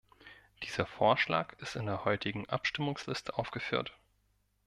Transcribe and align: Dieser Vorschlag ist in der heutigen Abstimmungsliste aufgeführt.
Dieser 0.63 0.87
Vorschlag 0.87 1.53
ist 1.59 1.75
in 1.75 1.85
der 1.85 2.05
heutigen 2.05 2.49
Abstimmungsliste 2.49 3.37
aufgeführt. 3.37 3.95